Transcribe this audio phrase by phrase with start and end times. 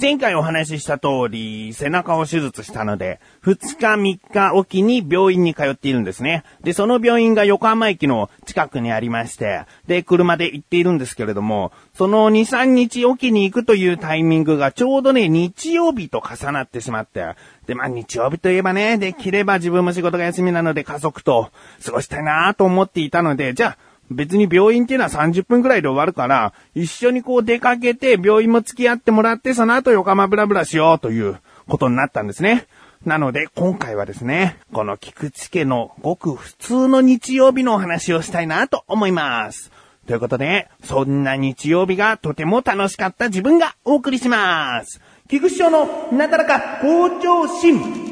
[0.00, 6.42] 前回お話しした通り、背中を手術したので、2日3日おきに病院に通っているんですね。
[6.62, 17.34] で、その病院が横浜駅の近くにありまして、で、車で行っているんですけれども、その2、3日おきに行くというタイミングがちょうどね、日曜日と重なってしまって、
[17.66, 21.50] で、まあ日曜日といえばね、できれば自分も仕事が休みなので家族と
[21.84, 32.66] 過ごしたいなと思っていたので、じゃあ、別に病院っていうのは30分くらいで終わるから、一緒にこう出かけて病院も付き合ってもらって、その後横浜ブラブラしようということになったんですね。
[33.04, 39.70] なので、今回はですね、この菊池家のごく普通の日曜日のお話をしたいなと思います。
[40.06, 45.00] ということで、そんな日曜日がとても楽しかった自分がお送りします。
[45.28, 48.09] 菊池賞のなだらか校長心。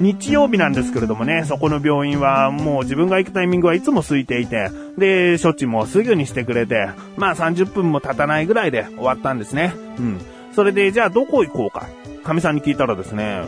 [0.00, 9.74] 日曜日なんですけれどもね、そこの病院はもう自分が行くタイミングはいつも空いていて、で、処置もすぐにしてくれて、まあ30分も経たないぐらいで終わったんですね。
[9.98, 10.20] うん。
[10.54, 11.86] それで、じゃあどこ行こうか。
[12.24, 13.42] 神さんに聞いたらですね、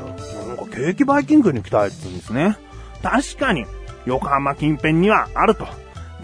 [0.47, 2.57] なんかケーキバイキングに行きたいって言うんですね。
[3.03, 3.65] 確かに、
[4.07, 5.67] 横浜近辺にはあると。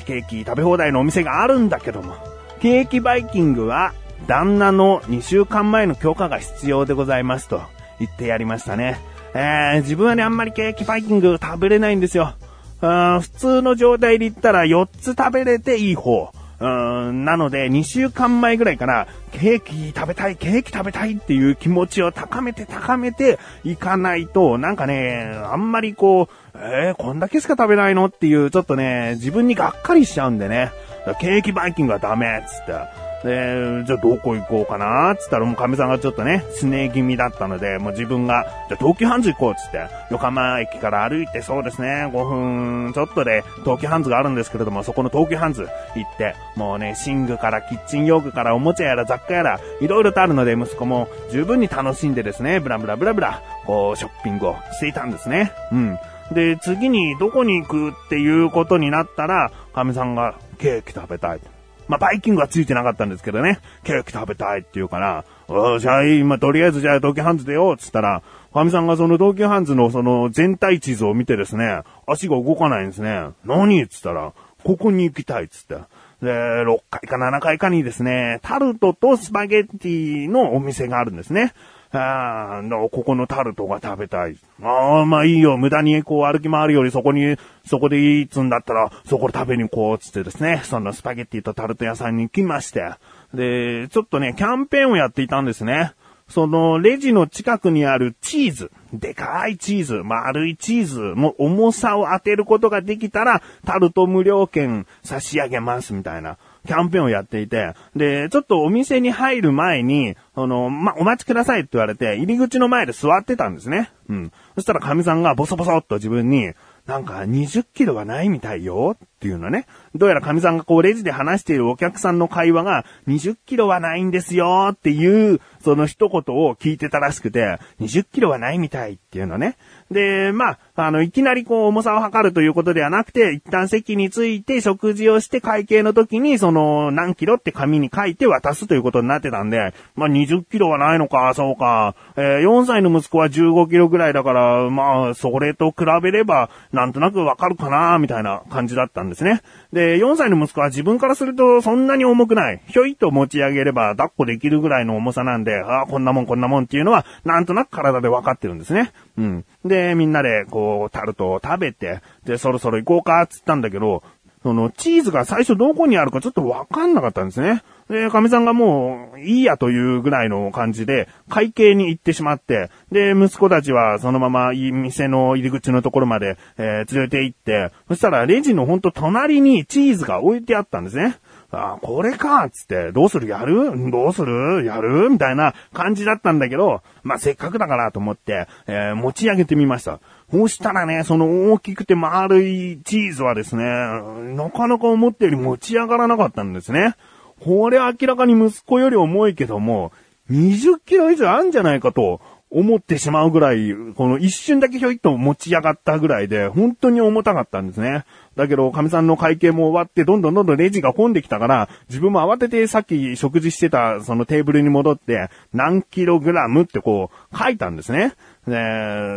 [0.09, 2.17] ケーキ食べ放題のお店があるんだけども、
[2.61, 3.93] ケーキバイキングは
[4.27, 7.61] 旦那の2週間前の許可が必要でございますと
[7.99, 8.99] 言ってやりましたね。
[9.35, 12.35] えー、自分はね、あんまりケーキバイキング食べれないんですよ。
[12.81, 16.33] 普通の状態で言ったら4つ食べれていい方。
[16.61, 16.67] う
[17.13, 28.07] んなので、2週間前ぐらいから、ケーキ食べたい、ケーキ食べたいっていう気持ちを高めて高めていかないと、なんかね、あんまりこう、えー、こんだけしか食べないの？
[28.07, 30.73] っていう、ちょっとね、自分にがっかりしちゃうんでね、
[31.21, 33.08] ケーキバイキングはダメつって。
[33.25, 55.53] で、じゃあどこ行こうかなつったらもうカミさんがちょっとね、すね気味だったので、もう自分が、じゃあ東急ハンズ行こうつって、横浜駅から歩いてそうですね、5分ちょっとで東急ハンズがあるんですけれども、そこの東急ハンズ行って、もうね、寝具からキッチン用具からおもちゃやら雑貨やら、いろいろとあるので、息子も十分に楽しんでですね、ブラブラブラブラ、こう、ショッピングをしていたんですね。
[55.73, 55.99] うん。
[56.33, 61.41] で、次にどこに行くっていうことになったら、神さんがケーキ食べたい。
[61.89, 68.23] まあ、バイキングはついてなかったんですけどね、ケーキ食べたいって言うから、おじゃあ今とりあえずじゃあ東京ハンズでよ、つったら、
[68.53, 73.31] ファミさんがその東京ハンズのその全体地図を見てですね、足が動かないんですね。
[73.45, 74.33] 何つったら、
[74.65, 75.77] ここに行きたいっつって。
[76.23, 81.55] で、6階か7階かにですね、タルトとスパゲッティのお店があるんですね。
[81.93, 84.37] ああ、ここのタルトが食べたい。
[84.63, 85.57] ああ、まあいいよ。
[85.57, 92.91] 無駄にこう歩き回るよりそこに、そこでいいっつんだったら、そこで食べに行こうっつってですね、そのスパゲッティとタルト屋さんに行きまして。
[93.33, 95.93] で、ちょっとね、キャンペーンをやっていたんですね。
[96.29, 106.37] その、レジの近くにあるチーズ、でかいチーズ、丸いチーズの重さを当てることができたら、タルト無料券差し上げますみたいな。
[106.69, 113.91] キャンペーンをやっていて、で、ちょっとお店に入る前に、あの、ま、お待ちくださいって言われて、入り口の前で座ってたんですね。
[114.11, 114.33] うん。
[114.55, 116.53] そしたら神さんがボソボソっと自分に、
[116.85, 119.67] なんか20キロがないみたいよっていうのね。
[119.97, 129.57] どうやら神さんがこうレジで話しているお客さんの会話が20キロはないんですよっていうその一言を聞いてたらしくて20キロはないみたいっていうのね。
[129.91, 141.95] で、まあ、あの、いきなりこう重さを測るということではなくて、一旦席について食事をして会計の時にその何キロって紙に書いて渡すということになってたんで、まあ20キロはないのか、そうか。
[142.17, 149.43] えー、4歳の息子は15キロぐらいだから、まあ、それと比べればなんとなくわかるかな、みたいな感じだったんでですね。
[149.73, 152.61] で、4歳の息子は自分からするとそんなに重くない。
[152.67, 158.93] ひょいと持ち上げれば抱っこできるぐらいの重さなんで、ああ、こんなもんこんなもんっていうのは、なんとなく体で分かってるんですね。
[159.17, 159.45] うん。
[159.65, 164.03] で、みんなで、こう、タルトを食べて、で、そろそろ行こうか、つったんだけど、
[164.43, 167.63] その、チーズが最初どこにあるかちょっとわかんなかったんですね。
[167.89, 181.17] で、神さんがもう、いいやというぐらいの感じで、会計に行ってしまって、で、息子たちはそのまま店の入り口のところまで、えー、連れて行って、そしたらレジのほんと隣にチーズが置いてあったんですね。
[181.51, 183.27] あ、これかつって、どうする？
[183.27, 183.91] やる？
[183.91, 184.67] どうする？
[184.67, 185.09] やる？
[185.09, 190.01] みたいな感じだったんだけど、まあ、せっかくだからと思って、えー、持ち上げてみました。
[190.31, 196.97] そうしたらね、その大きくて丸いチーズはですね、なかなか思ったより持ち上がらなかったんですね。
[197.41, 199.93] これ明らかに息子より重いけども、
[200.31, 208.05] 20キロ以上あるんじゃないかと思ってしまうぐらい、この一瞬だけひょいっと持ち上がったぐらいで、本当に重たかったんですね。
[208.37, 218.15] だけど、神さんの会計も終わって、どんどんどんどんレジが混んできたから、自分も慌ててさっき食事してたそのテーブルに戻って、何キログラムってこう書いたんですね。
[218.49, 218.57] で、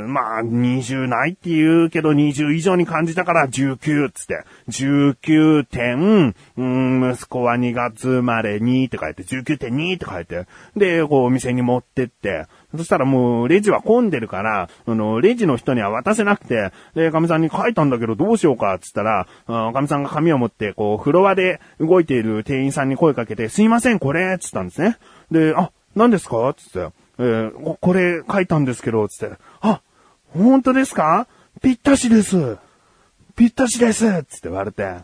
[0.07, 24.97] まあ、20ないって言うけど、20以上に感じたから19っつって、19点、うん、息子は2月生まれ2って書いて、19.2って書いて、で、こうお店に持ってって、そしたらもう、レジは混んでるから、あの、レジの人には渡せなくて、で、神さんに書いたんだけどどうしようか、つったら、神さんが紙を持って、こう、フロアで動いている店員さんに声かけて、すいません、これ、つったんですね。
[25.31, 26.53] で、あ、何ですか？
[26.55, 29.81] つって、えー、これ書いたんですけど、つって、あ、
[30.29, 31.27] 本当ですか？
[31.61, 32.57] ぴったしです。
[33.35, 34.95] ぴったしですつって言われて。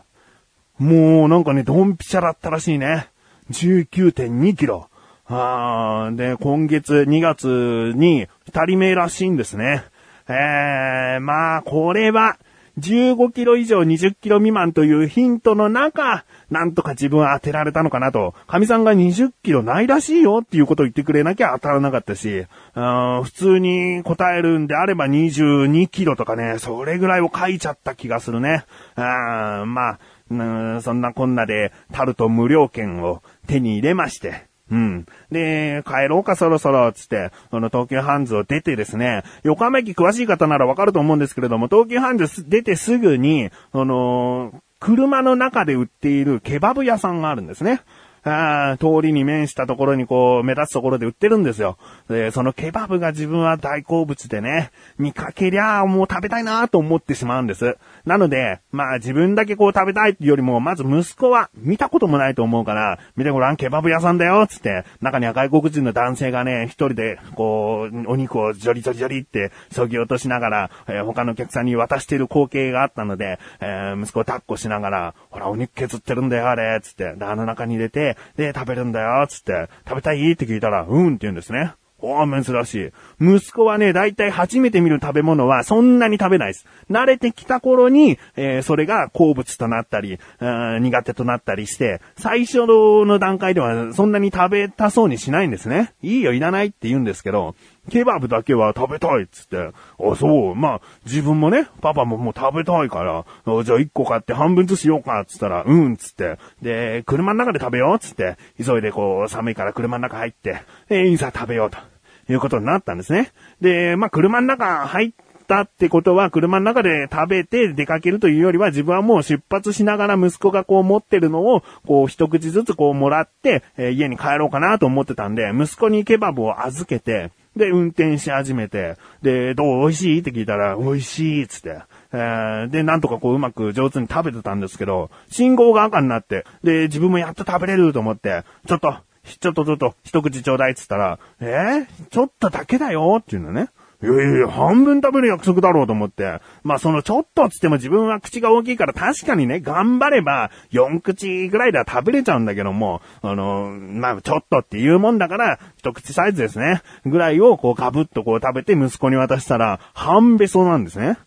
[0.78, 3.08] もうなんかね、ドンピシャだったらしいね。
[3.50, 4.88] 19.2キロ。
[5.28, 9.84] あで、今月2月に二人目らしいんですね。
[10.28, 12.38] えー、まあ、これは、
[12.78, 18.34] 15キロ以上20キロ未満というヒントの中、なんとか自分は当てられたのかなと。
[18.46, 28.64] 神さんが20キロないらしいよっていうことを言ってくれなきゃ当たらなかったし、普通に答えるんであれば22キロとかね、それぐらいを書いちゃった気がするね。
[28.94, 35.06] あまあ、そんなこんなでタルト無料券を手に入れまして、うん。
[35.30, 47.82] で、帰ろうかそろそろ、つって、その東急ハンズを出てですね、横浜駅詳しい方ならわかると思うんですけれども、東急ハンズ出てすぐに、その、車の中で売っているケバブ屋さんがあるんですね。
[48.28, 51.78] あ通りに面したところにこう、目立つところで売ってるんですよ。
[52.08, 57.76] で、そのケバブが自分は大好物でね、見かけりゃもう食べたいなと思ってしまうんです。
[58.04, 81.74] なので、まあ自分だけこう食べたいっていうよりも、まず息子は見たこともないと思うから、見てごらん、ケバブ屋さんだよつって、中には外国人の男性がね、一人で、こう、お肉をジョリジョリジョリってそぎ落としながら、えー、他のお客さんに渡している光景があったので、えー、息子を抱っこしながら、ほら、お肉削ってるんだよ、あれ、つって、で、あの中に入れて、で、食べるんだよ、つって、食べたいって聞いたら、うんって言うんですね。
[82.00, 83.34] おー、珍しい。
[83.36, 86.66] 息子はね、だいたい初めて見る食べ物はそんなに食べないです。
[86.90, 95.92] 慣れてきた頃に、えー、それが好物となったり、苦手となったりして、最初の段階ではそんなに食べたそうにしないんですね。
[96.02, 97.56] いいよ、いらないって言うんですけど、
[97.88, 99.56] ケバブだけは食べたいっつって。
[99.58, 99.72] あ、
[100.16, 100.54] そう。
[100.54, 103.24] まあ、自分もね、パパももう食べたいから、
[103.64, 106.38] じゃあ1個買って半分ずつしようかっつったら、うんっつって。
[106.62, 111.78] で、車の中で食べようっつって、急いでこう、寒いから車の中入って、で、いざ食べようと。
[112.28, 113.32] いうことになったんですね。
[113.60, 115.10] で、まあ、車の中入っ
[115.46, 130.20] たってことは、車の中で食べて出かけるというよりは、自分はもう出発しながら息子がこう持ってるのを、こう一口ずつこうもらって、えー、家に帰ろうかなと思ってたんで、息子にケバブを預けて、で、運転し始めて、で、どう美味しい？
[130.20, 131.80] って聞いたら、美味しいっつって。
[132.12, 138.94] えー、で、なんとかこううまく上手に食べてたんですけど、信号が赤になって、で、自分もやっと食べれると思って、ちょっと、
[139.36, 143.18] ちょっとちょっと、一口ちょうだいっつったら、えー、ちょっとだけだよ？
[143.20, 143.68] っていうのね。
[144.00, 146.40] いやいやいや、半分食べる約束だろうと思って。
[146.62, 156.82] まあそのちょっとっつっても自分は口が大きいから確かにね、頑張れば4口ぐらいでは食べれちゃうんだけども、あの、まあちょっとっていうもんだから、一口サイズですね。
[157.06, 161.18] ぐらいをこうかぶっとこう食べて息子に渡したら、半べそなんですね。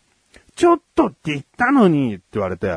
[0.56, 2.74] ちょっとって言ったのにって言われて、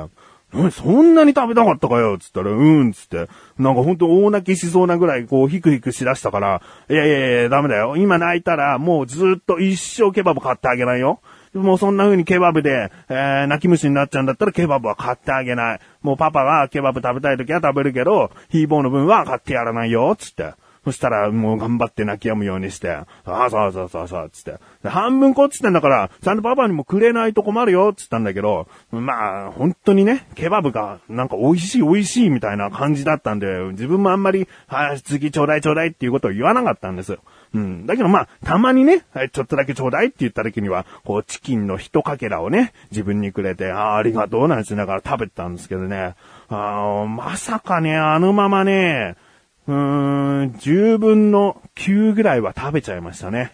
[0.71, 2.17] そんなに食べたかったかよ？
[2.19, 7.97] つったら、うんつって、なんかほんと大泣きしそうなぐらい、こう、ヒクヒクしだしたから、いやいやいや、ダメだよ。
[7.97, 11.21] 今泣いたら、もうずっと一生ケバブ買ってあげないよ。
[11.55, 15.81] もうそんな風にケバブで、えー、泣き虫になっちゃうんだったらケバブは買ってあげない。
[16.03, 20.55] もうパパがケバブ食べたい時は食べるけど、ヒーボーの分は買ってやらないよ、つって。
[20.85, 24.59] そしたら、もう頑張って泣き止むようにして、ああ、そうそうそう、つって。
[24.89, 37.19] 半分こっつってんだから、ちゃんとパパにもくれないと困るよ、つったんだけど、まあ、本当にね、ケバブが、なんか美味しい美味しいみたいな感じだったんで、自分もあんまり、はい、次ちょうだいちょうだいっていうことを言わなかったんです。
[37.55, 37.87] うん。
[37.87, 46.15] だけどまあ、たまにね、はい、ちょっとだけちょうだいって言った時には、こう、チキンの一かけらをね、自分にくれて、ああ、ありがとうなんて言いながら食べたんですけどね。
[46.49, 49.17] あまさかね、あのままね、
[49.67, 53.53] うーん、10分の9ぐらいは食べちゃいましたね。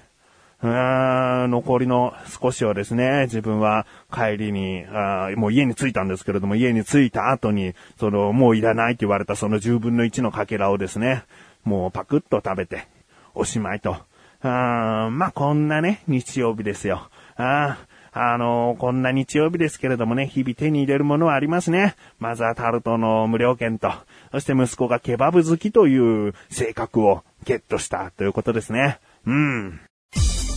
[0.62, 11.24] うーん、残りの少しをですね、自分は帰りに、あもう家に着いたんですけれども、家に着いた後に、その、もういらないって言われたその10分の1のかけらをですね、
[11.64, 12.88] もうパクッと食べて、
[13.34, 13.96] おしまいと。
[14.42, 17.08] あまあ、こんなね、日曜日ですよ。
[17.36, 17.78] あ
[18.12, 21.94] あの、こんな日曜日ですけれどもね、日々手に入れるものはありますね。
[22.18, 23.92] まずはタルトの無料券と、
[24.32, 28.98] そして息子がケバブ好きという性格をゲットしたということですね。
[29.26, 29.80] うん。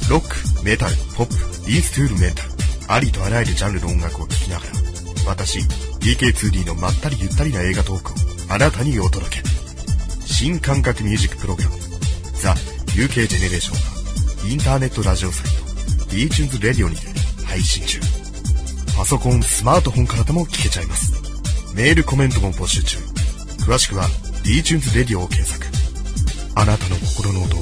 [0.10, 2.50] ロック、メタル、ポップ、インストゥールメンタル。
[2.90, 4.72] ありとあらゆるジャンルの音楽を聴きながら、
[5.28, 8.16] 私、DK2D のまったりゆったりな映画トークを
[8.50, 9.44] あなたにお届け。
[10.26, 11.76] 新感覚ミュージックプログラム、
[12.34, 12.52] ザ・
[12.96, 17.23] UK ジェネレーションがインターネットラジオサイト、DTunes Radio にて
[17.54, 18.00] 配信中。
[18.98, 21.14] パソコン、スマートフォンからでも聞けちゃいます。
[21.76, 22.98] メール、コメントも募集中。
[23.68, 24.06] 詳しくは
[24.44, 25.64] DTunes Radio を検索。
[26.56, 27.58] あなたの心の音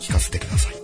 [0.00, 0.74] 聞かせてください。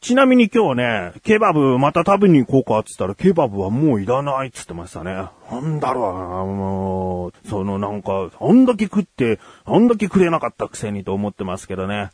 [0.00, 5.10] ちなみに今日はね、ケバブまた食べに行こうかって言ったら、ケバブはもういらないって言ってましたね。
[5.50, 12.10] なんだろうな、もう、そのなんか、あんだけ食って、あんだけくれなかったくせにと思ってますけどね。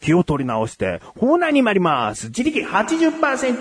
[0.00, 2.28] 気を取り直して、コーナーに参ります。
[2.28, 3.58] 自力80%。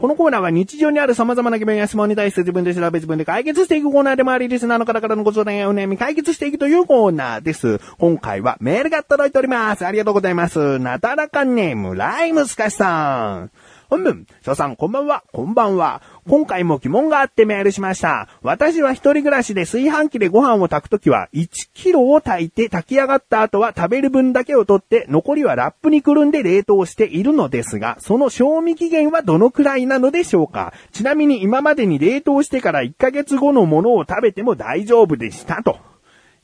[0.00, 7.80] このコーナーは日常にある様々な疑問や質問に対して自分で調べ自分で解決していくコーナーでもあり、リスナーの方からのご相談やお悩み解決していくというコーナーです。
[7.98, 9.86] 今回はメールが届いております。
[9.86, 10.78] ありがとうございます。
[10.78, 13.50] なだらかネーム、ライムスカシさん。
[13.92, 16.00] 本文、翔さん、こんばんは、こんばんは。
[16.26, 18.30] 今回も疑問があってメールしました。
[18.40, 30.72] 私は一人暮らしで炊飯器でご飯を炊くときは、1キロを炊いて炊き上がった後は食べる分だけを取って、残りはラップにくるんで冷凍しているのですが、その賞味期限はどのくらいなのでしょうか？
[30.92, 35.91] ちなみに今までに冷凍してから1ヶ月後のものを食べても大丈夫でしたと。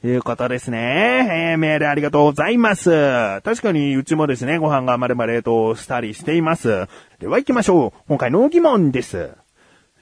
[0.05, 1.51] いうことですね。
[1.51, 2.91] えーメールありがとうございます。
[3.43, 6.87] 確かにうちもですね、ご飯が余れば冷凍したりしています。
[7.19, 8.03] では行きましょう。
[8.07, 9.31] 今回の疑問です。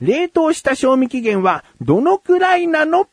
[0.01, 3.09] 冷凍した賞味期限はどのくらいなの？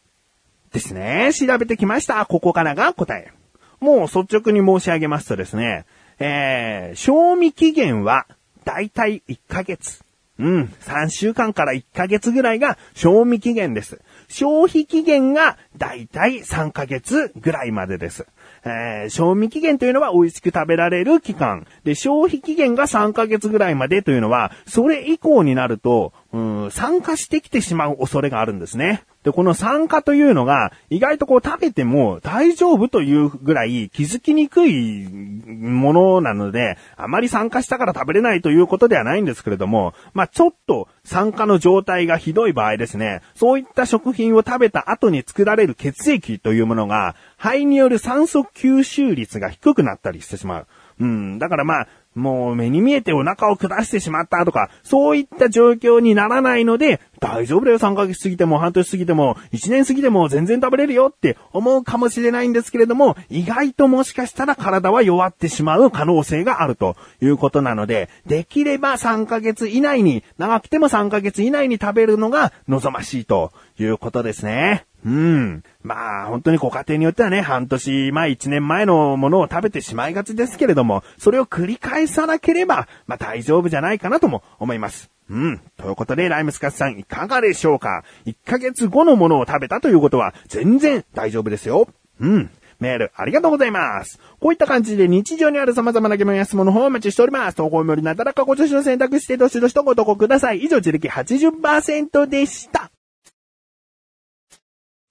[0.74, 1.32] ですね。
[1.34, 2.25] 調べてきました。
[2.25, 3.32] ここからが答え。
[3.80, 5.86] もう率直に申し上げますとですね、
[6.20, 8.25] えー、賞味期限は
[8.66, 10.04] だいたい1ヶ月。
[10.40, 14.02] うん、3週間から1ヶ月ぐらいが賞味期限です。
[14.34, 18.25] 消費期限がだいたい3ヶ月ぐらいまでです。
[18.66, 21.68] えー賞味期限というのは美味しく食べられる期間。
[21.84, 29.04] で、消費期限が3ヶ月ぐらいまでというのは、それ以降になると、うん、酸化してきてしまう恐れがあるんですね。
[29.24, 35.06] で、この酸化というのが、意外とこう食べても大丈夫というぐらい気づきにくい
[35.54, 50.68] ものなので、あまり酸化したから食べれないということではないんですけれども、まあちょっと酸化の状態がひどい場合ですね、そういった食品を食べた後に作られる血液というものが、肺による酸素吸収率が低くなったりしてしまう。
[51.00, 51.40] うん。
[51.40, 74.86] だからまあ、もう目に見えてお腹を下してしまったとか、そういった状況にならないので、大丈夫だよ、3ヶ月過ぎても、半年過ぎても、1年過ぎても全然食べれるよって思うかもしれないんですけれども、意外ともしかしたら体は弱ってしまう可能性があるということなので、できれば3ヶ月以内に、長くても3ヶ月以内に食べるのが望ましいということですね。
[75.06, 75.64] うん。
[75.82, 85.10] まあ、本当にご家庭によってはね、半年前、1年前のものを食べてしまいがちですけれども、それを繰り返さなければ、まあ大丈夫じゃないかなとも思います。
[85.30, 85.62] うん。
[85.78, 91.88] ということで、ライムスカスさんいかがでしょうか ?1 ヶ月後のものを食べたということは、全然大丈夫ですよ。
[92.20, 92.50] うん。
[92.80, 94.20] メール、ありがとうございます。
[94.40, 97.56] こういった感じで日常にある様々な疑問や質問の方をお待ちしております。
[97.56, 100.60] 投稿よりなだらかご助手の選択してどしどしとご投稿ください。
[100.60, 102.93] 以上、自力80%でした。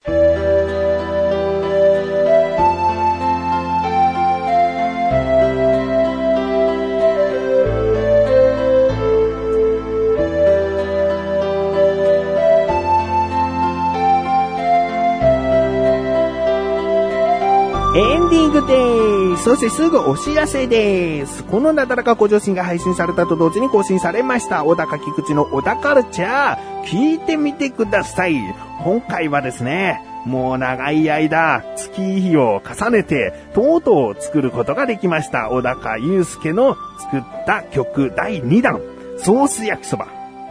[0.05, 0.11] エン
[18.29, 19.43] ディングです。
[19.45, 21.45] そしてすぐお知らせです。
[21.45, 24.65] このなだらか向上心が配信されたと同時に更新されました。
[24.65, 26.72] 小高菊池の小高ルチャー。
[26.85, 28.35] 聞いてみてください。
[28.83, 35.49] 今回はですね、もう長い間、月日を重ねて、とうとう作ることができました。
[35.49, 38.79] 小高祐介の作った曲第2弾、
[39.17, 40.07] ソース焼きそば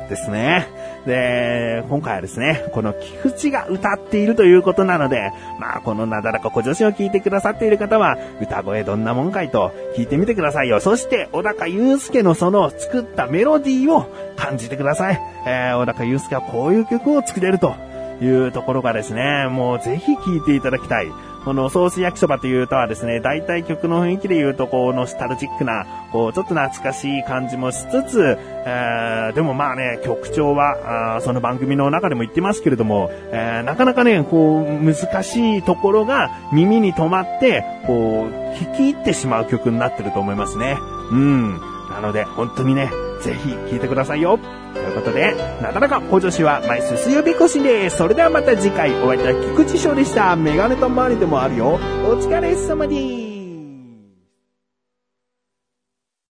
[0.08, 0.68] ですね。
[1.06, 10.80] で、今回はですね、この菊池が歌っているということなので、まあこのなだらか小女子を聞いてくださっている方は、歌声どんなもんかいと聞いてみてくださいよ。
[10.80, 14.06] そして、小高祐介のその作ったメロディーを
[14.36, 15.20] 感じてください。
[15.46, 17.74] えー、小高祐介はこういう曲を作れると
[18.20, 21.08] いうところがですね、もうぜひ聴いていただきたい。
[21.44, 40.76] このソース焼きそばという歌はですね、大体曲の雰囲気で言うと、こう、ノスタルジックな、こう、ちょっと懐かしい感じもしつつ、えーでもまあね、曲調は、あその番組の中でも言ってますけれども、えーなかなかね、こう、難しいところが耳に止まって、こう、聴き入ってしまう曲になってると思いますね。
[41.10, 41.60] うん。
[41.90, 42.90] なので、本当にね、
[43.22, 44.38] ぜひ聞いてくださいよ。
[44.74, 47.96] ということで、なだらか補助詞は毎週水曜日更新です。
[47.96, 50.34] それではまた次回、お会いいたい菊池翔でした。
[50.36, 51.78] メガネと周りでもあるよ。
[52.04, 53.31] お疲れ様です。